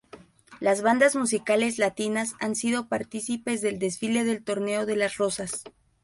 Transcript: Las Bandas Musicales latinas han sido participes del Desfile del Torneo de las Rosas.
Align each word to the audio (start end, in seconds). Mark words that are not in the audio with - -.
Las 0.59 0.81
Bandas 0.81 1.15
Musicales 1.15 1.77
latinas 1.77 2.33
han 2.39 2.55
sido 2.55 2.87
participes 2.87 3.61
del 3.61 3.77
Desfile 3.77 4.23
del 4.23 4.43
Torneo 4.43 4.87
de 4.87 4.95
las 4.95 5.17
Rosas. 5.17 5.63